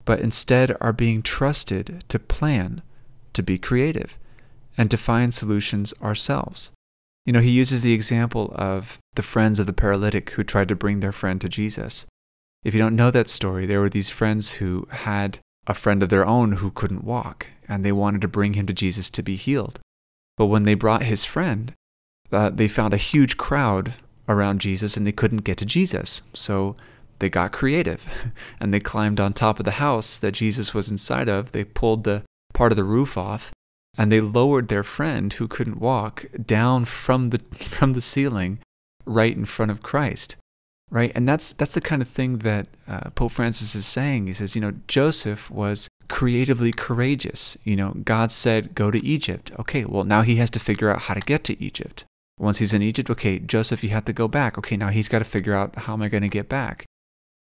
but 0.05 0.21
instead 0.21 0.77
are 0.81 0.93
being 0.93 1.23
trusted 1.23 2.05
to 2.09 2.19
plan, 2.19 2.83
to 3.33 3.43
be 3.43 3.59
creative, 3.59 4.19
and 4.77 4.91
to 4.91 4.97
find 4.97 5.33
solutions 5.33 5.95
ourselves. 6.03 6.71
You 7.25 7.33
know, 7.33 7.41
he 7.41 7.51
uses 7.51 7.83
the 7.83 7.93
example 7.93 8.53
of 8.57 8.99
the 9.15 9.23
friends 9.23 9.61
of 9.61 9.67
the 9.67 9.73
paralytic 9.73 10.31
who 10.31 10.43
tried 10.43 10.69
to 10.69 10.75
bring 10.75 11.01
their 11.01 11.13
friend 11.13 11.41
to 11.41 11.49
Jesus. 11.49 12.07
If 12.65 12.75
you 12.75 12.81
don't 12.81 12.97
know 12.97 13.11
that 13.11 13.29
story, 13.29 13.67
there 13.67 13.81
were 13.81 13.91
these 13.91 14.11
friends 14.11 14.53
who 14.53 14.87
had 14.91 15.39
a 15.67 15.75
friend 15.75 16.03
of 16.03 16.09
their 16.09 16.27
own 16.27 16.53
who 16.53 16.71
couldn't 16.71 17.05
walk, 17.05 17.47
and 17.69 17.85
they 17.85 17.93
wanted 17.93 18.21
to 18.23 18.29
bring 18.29 18.55
him 18.55 18.67
to 18.67 18.73
Jesus 18.73 19.11
to 19.11 19.23
be 19.23 19.37
healed. 19.37 19.79
But 20.37 20.47
when 20.47 20.65
they 20.65 20.75
brought 20.75 21.03
his 21.03 21.25
friend, 21.25 21.73
uh, 22.33 22.51
they 22.51 22.67
found 22.67 22.95
a 22.95 22.99
huge 22.99 23.37
crowd 23.37 23.95
around 24.29 24.61
Jesus 24.61 24.97
and 24.97 25.07
they 25.07 25.13
couldn't 25.13 25.45
get 25.45 25.59
to 25.59 25.67
Jesus. 25.67 26.23
So 26.35 26.75
they 27.19 27.29
got 27.29 27.53
creative 27.53 28.33
and 28.61 28.73
they 28.73 28.81
climbed 28.81 29.21
on 29.21 29.33
top 29.33 29.59
of 29.59 29.65
the 29.65 29.73
house 29.73 30.19
that 30.19 30.33
Jesus 30.33 30.75
was 30.75 30.91
inside 30.91 31.29
of. 31.29 31.53
They 31.53 31.65
pulled 31.65 32.05
the 32.05 32.23
part 32.55 32.73
of 32.73 32.77
the 32.77 32.85
roof 32.85 33.19
off 33.19 33.53
and 33.97 34.11
they 34.11 34.21
lowered 34.21 34.69
their 34.69 34.83
friend 34.83 35.33
who 35.35 35.49
couldn't 35.49 35.81
walk 35.81 36.27
down 36.45 36.85
from 36.85 37.31
the 37.31 37.39
from 37.55 37.93
the 37.93 38.01
ceiling 38.01 38.59
right 39.05 39.37
in 39.37 39.45
front 39.45 39.71
of 39.71 39.83
Christ. 39.83 40.37
Right? 40.91 41.13
And 41.15 41.27
that's 41.27 41.55
that's 41.55 41.75
the 41.75 41.81
kind 41.81 42.03
of 42.03 42.09
thing 42.09 42.39
that 42.39 42.67
uh, 42.87 43.11
Pope 43.11 43.33
Francis 43.33 43.75
is 43.75 43.87
saying. 43.87 44.27
He 44.27 44.35
says, 44.35 44.55
you 44.55 44.61
know, 44.61 44.75
Joseph 44.89 45.51
was 45.51 45.89
creatively 46.09 46.73
courageous. 46.73 47.57
You 47.65 47.77
know, 47.77 47.95
God 48.05 48.31
said, 48.31 48.75
go 48.75 48.91
to 48.91 49.05
Egypt. 49.05 49.51
Okay, 49.59 49.87
well, 49.87 50.05
now 50.05 50.21
he 50.21 50.37
has 50.37 50.51
to 50.51 50.61
figure 50.61 50.91
out 50.91 51.03
how 51.03 51.15
to 51.15 51.21
get 51.21 51.45
to 51.45 51.63
Egypt. 51.63 52.05
Once 52.39 52.59
he's 52.59 52.75
in 52.75 52.83
Egypt, 52.83 53.09
okay, 53.09 53.39
Joseph, 53.39 53.83
you 53.83 53.91
have 53.91 54.05
to 54.05 54.13
go 54.13 54.29
back. 54.29 54.59
Okay, 54.59 54.77
now 54.77 54.89
he's 54.89 55.09
got 55.09 55.21
to 55.21 55.25
figure 55.25 55.55
out 55.55 55.75
how 55.77 55.95
am 55.95 56.03
I 56.03 56.09
going 56.09 56.23
to 56.23 56.29
get 56.29 56.49
back. 56.49 56.85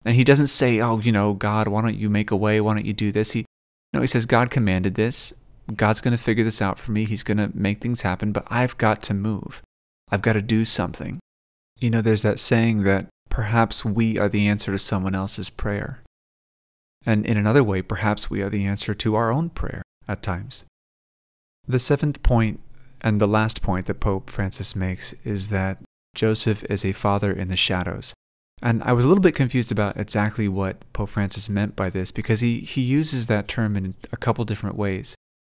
And 0.05 0.15
he 0.15 0.23
doesn't 0.23 0.47
say, 0.47 0.79
oh, 0.79 0.99
you 0.99 1.11
know, 1.11 1.33
God, 1.33 1.67
why 1.67 1.81
don't 1.81 1.97
you 1.97 2.09
make 2.09 2.31
a 2.31 2.37
way? 2.37 2.61
Why 2.61 2.75
don't 2.75 2.85
you 2.85 2.93
do 2.93 3.11
this? 3.11 3.31
He, 3.31 3.45
no, 3.91 3.99
he 4.01 4.07
says, 4.07 4.25
God 4.25 4.49
commanded 4.49 4.95
this. 4.95 5.33
God's 5.75 6.01
going 6.01 6.15
to 6.15 6.21
figure 6.21 6.43
this 6.43 6.61
out 6.61 6.77
for 6.77 6.91
me. 6.91 7.05
He's 7.05 7.23
going 7.23 7.37
to 7.37 7.51
make 7.53 7.81
things 7.81 8.01
happen, 8.01 8.31
but 8.31 8.45
I've 8.49 8.77
got 8.77 9.01
to 9.03 9.13
move. 9.13 9.61
I've 10.11 10.21
got 10.21 10.33
to 10.33 10.41
do 10.41 10.65
something. 10.65 11.19
You 11.79 11.89
know, 11.89 12.01
there's 12.01 12.21
that 12.21 12.39
saying 12.39 12.83
that 12.83 13.07
perhaps 13.29 13.83
we 13.83 14.17
are 14.17 14.29
the 14.29 14.47
answer 14.47 14.71
to 14.71 14.79
someone 14.79 15.15
else's 15.15 15.49
prayer. 15.49 16.03
And 17.05 17.25
in 17.25 17.37
another 17.37 17.63
way, 17.63 17.81
perhaps 17.81 18.29
we 18.29 18.41
are 18.41 18.49
the 18.49 18.65
answer 18.65 18.93
to 18.93 19.15
our 19.15 19.31
own 19.31 19.49
prayer 19.49 19.81
at 20.07 20.21
times. 20.21 20.65
The 21.67 21.79
seventh 21.79 22.23
point 22.23 22.59
and 23.01 23.19
the 23.19 23.27
last 23.27 23.61
point 23.61 23.87
that 23.87 23.99
Pope 23.99 24.29
Francis 24.29 24.75
makes 24.75 25.13
is 25.23 25.49
that 25.49 25.79
Joseph 26.15 26.63
is 26.65 26.85
a 26.85 26.91
father 26.91 27.31
in 27.31 27.47
the 27.47 27.57
shadows. 27.57 28.13
And 28.61 28.81
I 28.83 28.93
was 28.93 29.03
a 29.03 29.07
little 29.07 29.21
bit 29.21 29.35
confused 29.35 29.71
about 29.71 29.97
exactly 29.97 30.47
what 30.47 30.77
Pope 30.93 31.09
Francis 31.09 31.49
meant 31.49 31.75
by 31.75 31.89
this 31.89 32.11
because 32.11 32.39
he, 32.39 32.59
he 32.59 32.81
uses 32.81 33.27
that 33.27 33.47
term 33.47 33.75
in 33.75 33.95
a 34.11 34.17
couple 34.17 34.45
different 34.45 34.77
ways. 34.77 35.15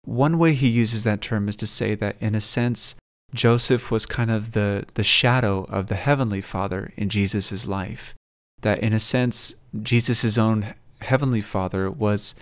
One 0.05 0.37
way 0.37 0.53
he 0.53 0.67
uses 0.67 1.03
that 1.03 1.21
term 1.21 1.47
is 1.47 1.55
to 1.57 1.67
say 1.67 1.95
that, 1.95 2.17
in 2.19 2.35
a 2.35 2.41
sense, 2.41 2.95
Joseph 3.33 3.89
was 3.89 4.05
kind 4.05 4.29
of 4.29 4.51
the, 4.51 4.85
the 4.93 5.03
shadow 5.03 5.63
of 5.69 5.87
the 5.87 5.95
Heavenly 5.95 6.41
Father 6.41 6.91
in 6.95 7.09
Jesus' 7.09 7.67
life. 7.67 8.13
That, 8.61 8.79
in 8.79 8.93
a 8.93 8.99
sense, 8.99 9.55
Jesus' 9.81 10.37
own 10.37 10.73
Heavenly 11.01 11.41
Father 11.41 11.89
was 11.89 12.35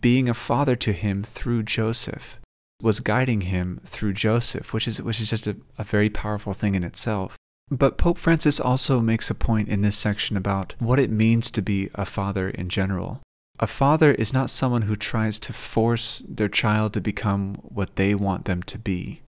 being 0.00 0.28
a 0.28 0.34
father 0.34 0.76
to 0.76 0.92
him 0.92 1.22
through 1.22 1.62
Joseph 1.62 2.38
was 2.82 3.00
guiding 3.00 3.42
him 3.42 3.80
through 3.86 4.12
Joseph, 4.12 4.72
which 4.72 4.86
is, 4.86 5.00
which 5.00 5.20
is 5.20 5.30
just 5.30 5.46
a, 5.46 5.56
a 5.78 5.84
very 5.84 6.10
powerful 6.10 6.52
thing 6.52 6.74
in 6.74 6.84
itself. 6.84 7.36
But 7.70 7.96
Pope 7.96 8.18
Francis 8.18 8.60
also 8.60 9.00
makes 9.00 9.30
a 9.30 9.34
point 9.34 9.68
in 9.68 9.80
this 9.80 9.96
section 9.96 10.36
about 10.36 10.74
what 10.78 11.00
it 11.00 11.10
means 11.10 11.50
to 11.52 11.62
be 11.62 11.88
a 11.94 12.04
father 12.04 12.50
in 12.50 12.68
general. 12.68 13.20
A 13.60 13.66
father 13.66 14.12
is 14.12 14.32
not 14.32 14.50
someone 14.50 14.82
who 14.82 14.96
tries 14.96 15.38
to 15.40 15.52
force 15.52 16.22
their 16.28 16.48
child 16.48 16.92
to 16.94 17.00
become 17.00 17.54
what 17.62 17.96
they 17.96 18.14
want 18.14 18.46
them 18.46 18.62
to 18.64 18.78
be. 18.78 19.22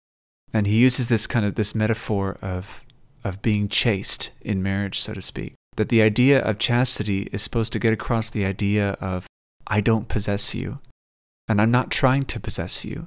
And 0.53 0.67
he 0.67 0.77
uses 0.77 1.09
this 1.09 1.27
kind 1.27 1.45
of 1.45 1.57
this 1.57 1.75
metaphor 1.75 2.39
of 2.41 2.83
of 3.25 3.43
being 3.43 3.69
chaste 3.69 4.31
in 4.41 4.63
marriage, 4.63 5.01
so 5.01 5.15
to 5.15 5.23
speak. 5.23 5.55
That 5.77 5.89
the 5.89 6.03
idea 6.03 6.41
of 6.41 6.59
chastity 6.59 7.29
is 7.33 7.43
supposed 7.43 7.73
to 7.73 7.79
get 7.79 7.93
across 7.93 8.31
the 8.31 8.45
idea 8.45 8.91
of 9.01 9.27
I 9.67 9.81
don't 9.81 10.09
possess 10.09 10.55
you, 10.55 10.79
and 11.49 11.61
I'm 11.61 11.71
not 11.71 11.91
trying 11.91 12.25
to 12.25 12.41
possess 12.41 12.85
you. 12.85 13.07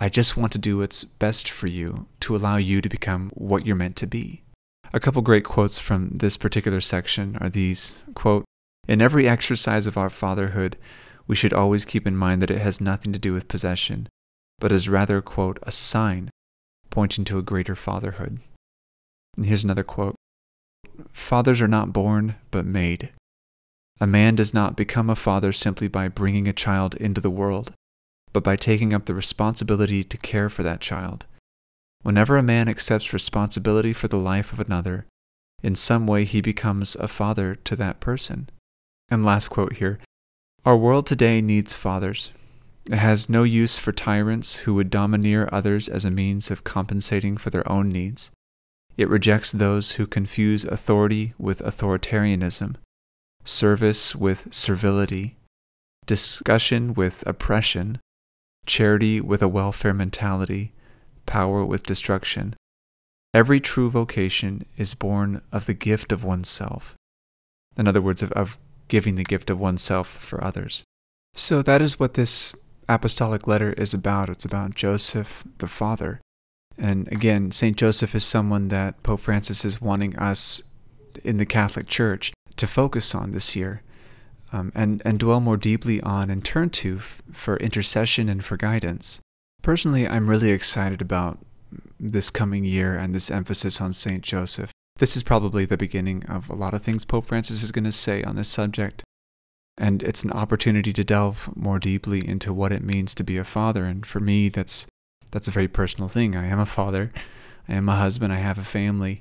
I 0.00 0.08
just 0.08 0.36
want 0.36 0.52
to 0.52 0.58
do 0.58 0.78
what's 0.78 1.04
best 1.04 1.50
for 1.50 1.66
you 1.66 2.06
to 2.20 2.36
allow 2.36 2.56
you 2.56 2.80
to 2.80 2.88
become 2.88 3.30
what 3.34 3.66
you're 3.66 3.76
meant 3.76 3.96
to 3.96 4.06
be. 4.06 4.42
A 4.92 5.00
couple 5.00 5.22
great 5.22 5.44
quotes 5.44 5.78
from 5.78 6.10
this 6.14 6.36
particular 6.36 6.80
section 6.80 7.36
are 7.40 7.50
these 7.50 8.00
quote, 8.14 8.44
In 8.88 9.02
every 9.02 9.28
exercise 9.28 9.86
of 9.86 9.98
our 9.98 10.10
fatherhood, 10.10 10.76
we 11.26 11.36
should 11.36 11.52
always 11.52 11.84
keep 11.84 12.06
in 12.06 12.16
mind 12.16 12.40
that 12.42 12.50
it 12.50 12.60
has 12.60 12.80
nothing 12.80 13.12
to 13.12 13.18
do 13.18 13.34
with 13.34 13.48
possession, 13.48 14.08
but 14.58 14.72
is 14.72 14.88
rather, 14.88 15.20
quote, 15.20 15.58
a 15.62 15.70
sign 15.70 16.30
pointing 16.90 17.24
to 17.26 17.38
a 17.38 17.42
greater 17.42 17.76
fatherhood. 17.76 18.38
And 19.36 19.46
here's 19.46 19.64
another 19.64 19.84
quote 19.84 20.16
Fathers 21.12 21.60
are 21.60 21.68
not 21.68 21.92
born, 21.92 22.36
but 22.50 22.64
made. 22.64 23.10
A 24.00 24.06
man 24.06 24.34
does 24.34 24.54
not 24.54 24.76
become 24.76 25.10
a 25.10 25.16
father 25.16 25.52
simply 25.52 25.86
by 25.86 26.08
bringing 26.08 26.48
a 26.48 26.52
child 26.52 26.94
into 26.94 27.20
the 27.20 27.30
world 27.30 27.72
but 28.32 28.44
by 28.44 28.56
taking 28.56 28.92
up 28.92 29.06
the 29.06 29.14
responsibility 29.14 30.04
to 30.04 30.16
care 30.16 30.48
for 30.48 30.62
that 30.62 30.80
child. 30.80 31.26
Whenever 32.02 32.36
a 32.36 32.42
man 32.42 32.68
accepts 32.68 33.12
responsibility 33.12 33.92
for 33.92 34.08
the 34.08 34.18
life 34.18 34.52
of 34.52 34.60
another, 34.60 35.06
in 35.62 35.74
some 35.74 36.06
way 36.06 36.24
he 36.24 36.40
becomes 36.40 36.94
a 36.96 37.08
father 37.08 37.54
to 37.56 37.74
that 37.76 38.00
person. 38.00 38.48
And 39.10 39.24
last 39.24 39.48
quote 39.48 39.74
here 39.74 39.98
Our 40.64 40.76
world 40.76 41.06
today 41.06 41.40
needs 41.40 41.74
fathers. 41.74 42.30
It 42.90 42.96
has 42.96 43.28
no 43.28 43.42
use 43.42 43.78
for 43.78 43.92
tyrants 43.92 44.56
who 44.56 44.74
would 44.74 44.90
domineer 44.90 45.48
others 45.52 45.88
as 45.88 46.04
a 46.04 46.10
means 46.10 46.50
of 46.50 46.64
compensating 46.64 47.36
for 47.36 47.50
their 47.50 47.70
own 47.70 47.88
needs. 47.90 48.30
It 48.96 49.08
rejects 49.08 49.52
those 49.52 49.92
who 49.92 50.06
confuse 50.06 50.64
authority 50.64 51.34
with 51.38 51.60
authoritarianism, 51.60 52.76
service 53.44 54.16
with 54.16 54.48
servility, 54.52 55.36
discussion 56.06 56.94
with 56.94 57.22
oppression, 57.26 57.98
charity 58.66 59.20
with 59.20 59.42
a 59.42 59.48
welfare 59.48 59.94
mentality, 59.94 60.72
power 61.26 61.64
with 61.64 61.84
destruction. 61.84 62.56
Every 63.34 63.60
true 63.60 63.90
vocation 63.90 64.64
is 64.76 64.94
born 64.94 65.42
of 65.52 65.66
the 65.66 65.74
gift 65.74 66.10
of 66.10 66.24
oneself. 66.24 66.94
In 67.76 67.86
other 67.86 68.00
words, 68.00 68.22
of, 68.22 68.32
of 68.32 68.56
giving 68.88 69.14
the 69.14 69.24
gift 69.24 69.50
of 69.50 69.60
oneself 69.60 70.08
for 70.08 70.42
others. 70.42 70.82
So 71.34 71.62
that 71.62 71.80
is 71.80 72.00
what 72.00 72.14
this 72.14 72.54
apostolic 72.88 73.46
letter 73.46 73.72
is 73.74 73.94
about. 73.94 74.30
It's 74.30 74.44
about 74.44 74.74
Joseph 74.74 75.44
the 75.58 75.68
Father. 75.68 76.20
And 76.76 77.10
again, 77.12 77.50
St. 77.50 77.76
Joseph 77.76 78.14
is 78.14 78.24
someone 78.24 78.68
that 78.68 79.02
Pope 79.02 79.20
Francis 79.20 79.64
is 79.64 79.80
wanting 79.80 80.16
us 80.16 80.62
in 81.24 81.36
the 81.36 81.46
Catholic 81.46 81.88
Church 81.88 82.32
to 82.56 82.66
focus 82.66 83.14
on 83.14 83.32
this 83.32 83.56
year 83.56 83.82
um, 84.52 84.72
and, 84.74 85.02
and 85.04 85.18
dwell 85.18 85.40
more 85.40 85.56
deeply 85.56 86.00
on 86.02 86.30
and 86.30 86.44
turn 86.44 86.70
to 86.70 86.96
f- 86.96 87.22
for 87.32 87.56
intercession 87.58 88.28
and 88.28 88.44
for 88.44 88.56
guidance. 88.56 89.20
Personally, 89.62 90.06
I'm 90.06 90.28
really 90.28 90.50
excited 90.50 91.02
about 91.02 91.38
this 91.98 92.30
coming 92.30 92.64
year 92.64 92.94
and 92.94 93.14
this 93.14 93.30
emphasis 93.30 93.80
on 93.80 93.92
St. 93.92 94.22
Joseph. 94.22 94.70
This 94.98 95.16
is 95.16 95.22
probably 95.22 95.64
the 95.64 95.76
beginning 95.76 96.24
of 96.26 96.50
a 96.50 96.54
lot 96.54 96.74
of 96.74 96.82
things 96.82 97.04
Pope 97.04 97.26
Francis 97.26 97.62
is 97.62 97.72
going 97.72 97.84
to 97.84 97.92
say 97.92 98.22
on 98.24 98.34
this 98.34 98.48
subject. 98.48 99.04
And 99.76 100.02
it's 100.02 100.24
an 100.24 100.32
opportunity 100.32 100.92
to 100.92 101.04
delve 101.04 101.50
more 101.56 101.78
deeply 101.78 102.26
into 102.26 102.52
what 102.52 102.72
it 102.72 102.82
means 102.82 103.14
to 103.14 103.22
be 103.22 103.38
a 103.38 103.44
father. 103.44 103.84
And 103.84 104.04
for 104.04 104.18
me, 104.18 104.48
that's, 104.48 104.86
that's 105.30 105.46
a 105.46 105.52
very 105.52 105.68
personal 105.68 106.08
thing. 106.08 106.34
I 106.34 106.46
am 106.46 106.58
a 106.58 106.66
father, 106.66 107.10
I 107.68 107.74
am 107.74 107.88
a 107.88 107.94
husband, 107.94 108.32
I 108.32 108.38
have 108.38 108.58
a 108.58 108.64
family. 108.64 109.20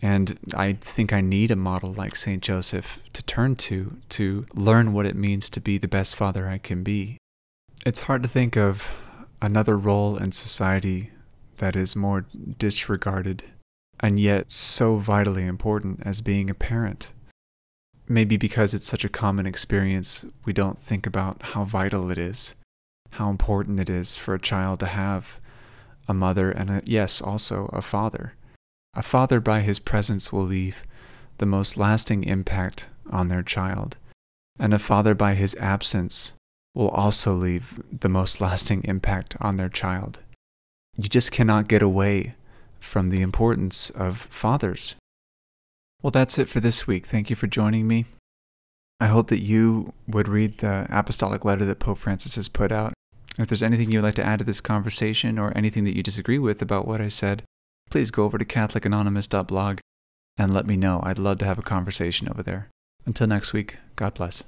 And 0.00 0.38
I 0.54 0.78
think 0.80 1.12
I 1.12 1.20
need 1.20 1.50
a 1.50 1.56
model 1.56 1.92
like 1.92 2.16
St. 2.16 2.42
Joseph 2.42 3.00
to 3.12 3.22
turn 3.22 3.56
to 3.56 3.98
to 4.08 4.46
learn 4.54 4.94
what 4.94 5.04
it 5.04 5.14
means 5.14 5.50
to 5.50 5.60
be 5.60 5.76
the 5.76 5.86
best 5.86 6.16
father 6.16 6.48
I 6.48 6.56
can 6.56 6.82
be. 6.82 7.18
It's 7.84 8.00
hard 8.00 8.22
to 8.22 8.28
think 8.28 8.56
of 8.56 8.90
another 9.42 9.76
role 9.76 10.16
in 10.16 10.32
society 10.32 11.10
that 11.58 11.76
is 11.76 11.94
more 11.94 12.24
disregarded 12.56 13.44
and 14.00 14.18
yet 14.18 14.50
so 14.50 14.96
vitally 14.96 15.44
important 15.44 16.00
as 16.04 16.20
being 16.20 16.50
a 16.50 16.54
parent. 16.54 17.12
Maybe 18.08 18.36
because 18.36 18.74
it's 18.74 18.86
such 18.86 19.04
a 19.04 19.10
common 19.10 19.46
experience, 19.46 20.24
we 20.44 20.52
don't 20.52 20.78
think 20.78 21.06
about 21.06 21.40
how 21.42 21.64
vital 21.64 22.10
it 22.10 22.18
is, 22.18 22.56
how 23.10 23.30
important 23.30 23.78
it 23.78 23.90
is 23.90 24.16
for 24.16 24.34
a 24.34 24.40
child 24.40 24.80
to 24.80 24.86
have 24.86 25.38
a 26.08 26.14
mother 26.14 26.50
and, 26.50 26.70
a, 26.70 26.82
yes, 26.84 27.20
also 27.20 27.66
a 27.72 27.82
father. 27.82 28.34
A 28.94 29.02
father 29.02 29.38
by 29.38 29.60
his 29.60 29.78
presence 29.78 30.32
will 30.32 30.44
leave 30.44 30.82
the 31.38 31.46
most 31.46 31.76
lasting 31.76 32.24
impact 32.24 32.88
on 33.10 33.28
their 33.28 33.42
child, 33.42 33.96
and 34.58 34.74
a 34.74 34.78
father 34.78 35.14
by 35.14 35.34
his 35.34 35.54
absence 35.56 36.32
will 36.74 36.88
also 36.88 37.34
leave 37.34 37.80
the 38.00 38.08
most 38.08 38.40
lasting 38.40 38.82
impact 38.84 39.36
on 39.40 39.56
their 39.56 39.68
child. 39.68 40.18
You 40.96 41.08
just 41.08 41.30
cannot 41.30 41.68
get 41.68 41.82
away 41.82 42.34
from 42.80 43.10
the 43.10 43.22
importance 43.22 43.90
of 43.90 44.18
fathers. 44.30 44.96
Well, 46.02 46.10
that's 46.10 46.38
it 46.38 46.48
for 46.48 46.60
this 46.60 46.86
week. 46.86 47.06
Thank 47.06 47.30
you 47.30 47.36
for 47.36 47.46
joining 47.46 47.86
me. 47.86 48.06
I 49.00 49.06
hope 49.06 49.28
that 49.28 49.40
you 49.40 49.92
would 50.06 50.28
read 50.28 50.58
the 50.58 50.86
apostolic 50.90 51.44
letter 51.44 51.64
that 51.64 51.78
Pope 51.78 51.98
Francis 51.98 52.34
has 52.34 52.48
put 52.48 52.72
out. 52.72 52.92
If 53.38 53.48
there's 53.48 53.62
anything 53.62 53.90
you'd 53.90 54.02
like 54.02 54.16
to 54.16 54.24
add 54.24 54.40
to 54.40 54.44
this 54.44 54.60
conversation 54.60 55.38
or 55.38 55.56
anything 55.56 55.84
that 55.84 55.96
you 55.96 56.02
disagree 56.02 56.38
with 56.38 56.60
about 56.60 56.86
what 56.86 57.00
I 57.00 57.08
said, 57.08 57.42
please 57.90 58.10
go 58.10 58.24
over 58.24 58.38
to 58.38 58.44
CatholicAnonymous.blog 58.44 59.78
and 60.36 60.52
let 60.52 60.66
me 60.66 60.76
know. 60.76 61.00
I'd 61.02 61.18
love 61.18 61.38
to 61.38 61.46
have 61.46 61.58
a 61.58 61.62
conversation 61.62 62.28
over 62.28 62.42
there. 62.42 62.68
Until 63.06 63.26
next 63.26 63.52
week, 63.52 63.78
God 63.96 64.14
bless. 64.14 64.42